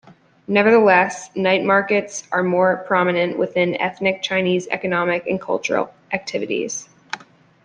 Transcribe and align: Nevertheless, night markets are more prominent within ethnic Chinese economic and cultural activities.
Nevertheless, 0.47 1.29
night 1.35 1.63
markets 1.63 2.23
are 2.31 2.41
more 2.41 2.77
prominent 2.87 3.37
within 3.37 3.75
ethnic 3.79 4.23
Chinese 4.23 4.67
economic 4.69 5.27
and 5.27 5.39
cultural 5.39 5.93
activities. 6.11 6.89